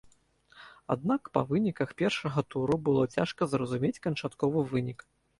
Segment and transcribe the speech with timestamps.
[0.93, 4.99] Аднак па выніках першага туру было цяжка зразумець канчатковы вынік.